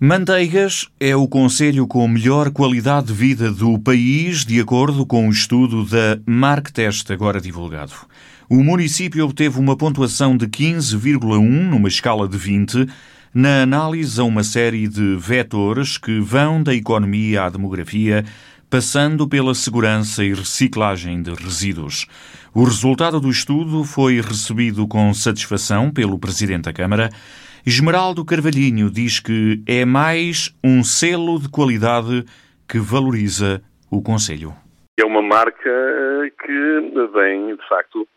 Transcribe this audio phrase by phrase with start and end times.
[0.00, 5.32] Manteigas é o conselho com melhor qualidade de vida do país, de acordo com o
[5.32, 7.94] estudo da Marktest agora divulgado.
[8.48, 12.86] O município obteve uma pontuação de 15,1 numa escala de 20
[13.34, 18.24] na análise a uma série de vetores que vão da economia à demografia,
[18.70, 22.06] passando pela segurança e reciclagem de resíduos.
[22.54, 27.10] O resultado do estudo foi recebido com satisfação pelo Presidente da Câmara,
[27.66, 32.24] Esmeraldo Carvalhinho diz que é mais um selo de qualidade
[32.66, 34.54] que valoriza o Conselho.
[34.98, 35.70] É uma marca
[36.42, 38.08] que vem, de facto,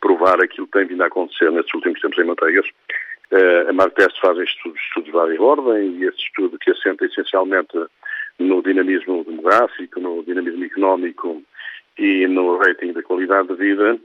[0.00, 2.66] provar aquilo que tem vindo a acontecer nestes últimos tempos em Manteigas.
[3.32, 7.76] Eh, a Martest faz estudos, estudos de várias ordem e esse estudo que assenta essencialmente
[8.38, 11.42] no dinamismo demográfico, no dinamismo económico
[11.98, 13.98] e no rating da qualidade de vida,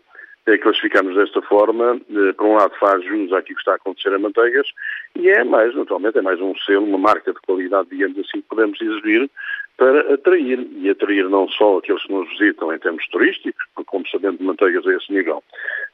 [0.48, 4.14] é, classificamos desta forma, eh, por um lado faz jus àquilo que está a acontecer
[4.14, 4.66] a Manteigas
[5.14, 8.48] e é mais, naturalmente, é mais um selo, uma marca de qualidade, digamos assim, que
[8.48, 9.30] podemos exigir
[9.76, 14.08] para atrair, e atrair não só aqueles que nos visitam em termos turísticos, porque como
[14.08, 15.44] sabemos Manteigas a esse nível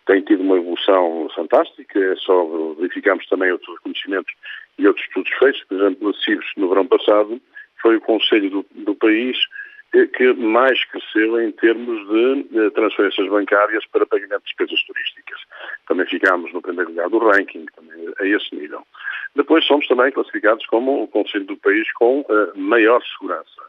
[0.06, 2.46] tem tido uma evolução fantástica, é só
[2.78, 4.34] verificamos também outros reconhecimentos
[4.78, 7.42] e outros estudos feitos, por exemplo, o CIVES no verão passado,
[7.84, 9.38] foi o Conselho do, do país
[10.16, 15.40] que mais cresceu em termos de transferências bancárias para pagamento de despesas turísticas.
[15.88, 18.82] Também ficámos no primeiro lugar do ranking, também a esse nível.
[19.36, 23.62] Depois somos também classificados como o Conselho do país com uh, maior segurança.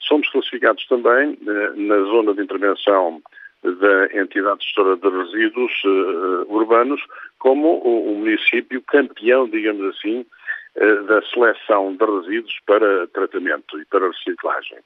[0.00, 3.22] Somos classificados também uh, na zona de intervenção
[3.62, 7.00] da entidade gestora de resíduos uh, urbanos
[7.38, 10.26] como o, o, município campeão, digamos assim,
[10.74, 14.78] da seleção de resíduos para tratamento e para reciclagem.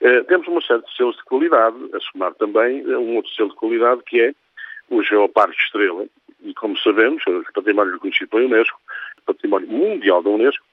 [0.00, 3.50] Eh, temos uma série de selos de qualidade, a somar também eh, um outro selo
[3.50, 4.32] de qualidade que é
[4.88, 6.06] o Geoparque Estrela,
[6.42, 8.80] e como sabemos, é património reconhecido pela Unesco,
[9.26, 10.64] património mundial da Unesco,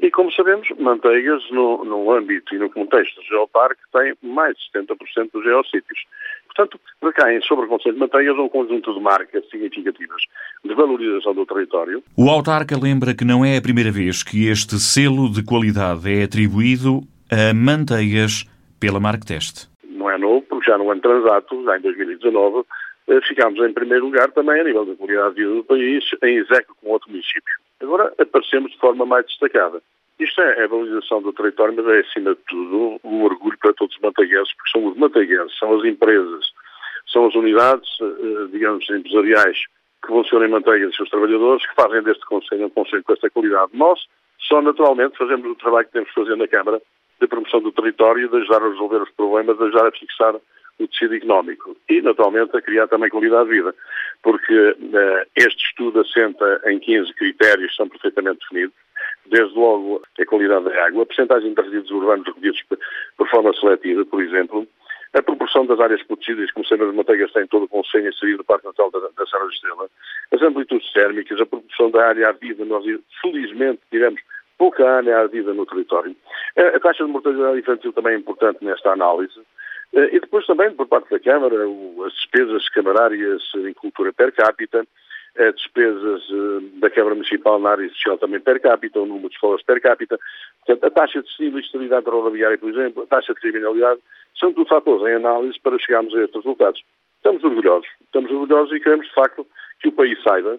[0.00, 4.80] e como sabemos, Manteigas, no, no âmbito e no contexto do Geoparque, tem mais de
[4.80, 6.04] 70% dos geossítios.
[6.54, 10.22] Portanto, recaem sobre o Conselho de Manteigas um conjunto de marcas significativas
[10.64, 12.02] de valorização do território.
[12.16, 16.24] O autarca lembra que não é a primeira vez que este selo de qualidade é
[16.24, 17.00] atribuído
[17.30, 18.44] a Manteigas
[18.78, 19.68] pela Marktest.
[19.84, 22.66] Não é novo, porque já no ano transato, já em 2019,
[23.08, 26.36] eh, ficámos em primeiro lugar também a nível da qualidade de vida do país, em
[26.36, 27.54] execo com outro município.
[27.80, 29.80] Agora aparecemos de forma mais destacada.
[30.18, 33.96] Isto é a valorização do território, mas é, acima de tudo, um orgulho para todos
[33.96, 36.51] os manteiguenses, porque são os manteiguenses, são as empresas,
[37.10, 39.58] são as unidades, eh, digamos, empresariais
[40.02, 43.30] que funcionam em manteiga os seus trabalhadores, que fazem deste Conselho um Conselho com esta
[43.30, 43.70] qualidade.
[43.74, 44.00] Nós,
[44.38, 46.82] só naturalmente, fazemos o trabalho que temos que fazer na Câmara,
[47.20, 50.88] de promoção do território, de ajudar a resolver os problemas, de ajudar a fixar o
[50.88, 53.74] tecido económico e, naturalmente, a criar também qualidade de vida,
[54.22, 58.74] porque uh, este estudo assenta em 15 critérios que são perfeitamente definidos,
[59.26, 62.62] desde logo a qualidade da água, a percentagem de resíduos urbanos recolhidos
[63.16, 64.66] por forma seletiva, por exemplo,
[65.14, 68.44] a proporção das áreas protegidas, como sempre as manteigas têm todo o conselho inserido no
[68.44, 69.88] Parque Nacional da, da Serra da Estrela,
[70.32, 72.84] as amplitudes térmicas, a proporção da área ardida, nós
[73.20, 74.20] felizmente tivemos
[74.56, 76.16] pouca área ardida no território.
[76.56, 79.40] A taxa de mortalidade infantil também é importante nesta análise.
[79.92, 81.54] E depois também, por parte da Câmara,
[82.06, 84.86] as despesas camarárias em cultura per capita,
[85.34, 89.62] despesas eh, da Câmara Municipal na área social também per capita, o número de escolas
[89.62, 90.18] per capita.
[90.64, 94.00] Portanto, a taxa de sinistralidade rodoviária, por exemplo, a taxa de criminalidade,
[94.38, 96.82] são tudo fatores em análise para chegarmos a estes resultados.
[97.16, 97.88] Estamos orgulhosos.
[98.02, 99.46] Estamos orgulhosos e queremos, de facto,
[99.80, 100.58] que o país saiba,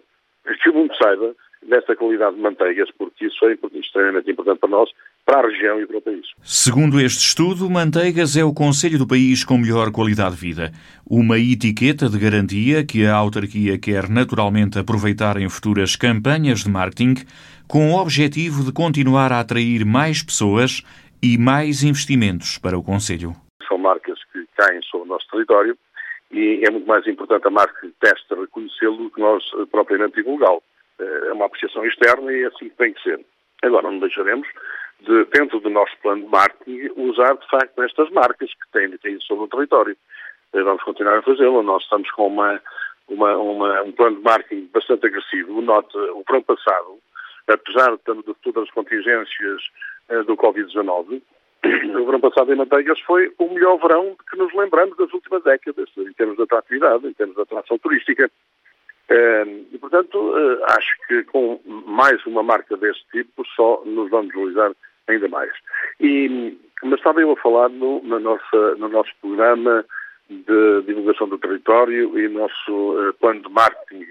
[0.61, 4.89] que o mundo saiba desta qualidade de manteigas, porque isso é extremamente importante para nós,
[5.25, 6.25] para a região e para o país.
[6.43, 10.71] Segundo este estudo, Manteigas é o conselho do país com melhor qualidade de vida.
[11.09, 17.15] Uma etiqueta de garantia que a autarquia quer naturalmente aproveitar em futuras campanhas de marketing,
[17.67, 20.83] com o objetivo de continuar a atrair mais pessoas
[21.21, 23.33] e mais investimentos para o conselho.
[23.67, 25.77] São marcas que caem sobre o nosso território
[26.31, 30.15] e é muito mais importante a marca que testa reconhecê-lo do que nós eh, propriamente
[30.15, 30.61] divulgá-lo.
[30.99, 33.19] Eh, é uma apreciação externa e é assim que tem que ser.
[33.63, 34.47] Agora, não deixaremos
[35.03, 39.19] de, dentro do nosso plano de marketing, usar de facto estas marcas que têm, têm
[39.21, 39.97] sobre o território.
[40.53, 41.61] Eh, vamos continuar a fazê-lo.
[41.61, 42.61] Nós estamos com uma,
[43.07, 45.61] uma, uma, um plano de marketing bastante agressivo.
[45.61, 46.99] Note, o verão passado,
[47.47, 49.61] apesar de, de todas as contingências
[50.09, 51.21] uh, do Covid-19,
[51.99, 55.89] o verão passado em Manteigas foi o melhor verão que nos lembramos das últimas décadas,
[55.97, 58.29] em termos de atratividade, em termos de atração turística.
[59.71, 64.71] E, portanto, eh, acho que com mais uma marca deste tipo só nos vamos valorizar
[65.07, 65.51] ainda mais.
[65.99, 69.85] E, mas estava eu a falar no, na nossa, no nosso programa
[70.29, 74.05] de divulgação do território e nosso uh, plano de marketing.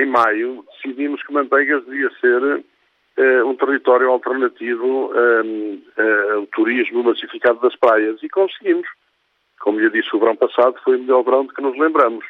[0.00, 7.02] Em maio decidimos que Manteigas devia ser uh, um território alternativo um, uh, ao turismo
[7.02, 8.86] massificado das praias e conseguimos.
[9.60, 12.24] Como lhe disse, o verão passado foi o melhor verão de que nos lembramos.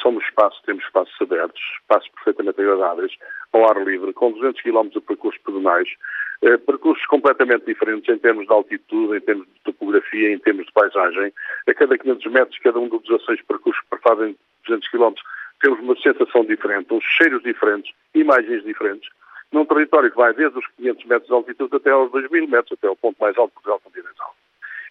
[0.00, 3.12] Somos espaços, temos espaços abertos, espaços perfeitamente agradáveis,
[3.52, 5.88] ao ar livre, com 200 km de percursos pedonais,
[6.40, 11.32] percursos completamente diferentes em termos de altitude, em termos de topografia, em termos de paisagem.
[11.66, 14.36] A cada 500 metros, cada um dos 16 percursos que fazem
[14.66, 15.14] 200 km,
[15.60, 19.08] temos uma sensação diferente, uns cheiros diferentes, imagens diferentes
[19.52, 22.72] num território que vai desde os 500 metros de altitude até aos 2 mil metros,
[22.72, 24.34] até ao ponto mais alto Portugal continental.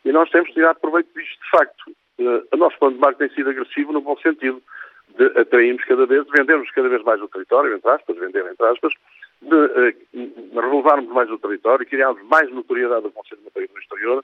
[0.03, 1.91] E nós temos de tirar proveito disto de facto.
[2.18, 4.62] Uh, o nosso plano de marketing tem sido agressivo no bom sentido.
[5.18, 8.91] De atrairmos cada vez, vendermos cada vez mais o território, entre aspas, vender entre aspas,
[9.41, 9.95] de
[10.62, 14.24] relevarmos mais o território, criarmos mais notoriedade do Conselho de Manteiga no exterior,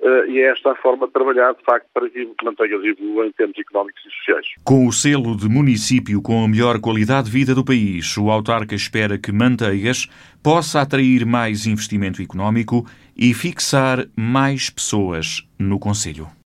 [0.00, 3.32] Uh, e é esta a forma de trabalhar, de facto, para que Manteigas evolua em
[3.32, 4.46] termos económicos e sociais.
[4.64, 8.76] Com o selo de município com a melhor qualidade de vida do país, o autarca
[8.76, 10.06] espera que Manteigas
[10.40, 12.86] possa atrair mais investimento económico
[13.16, 16.37] e fixar mais pessoas no Conselho.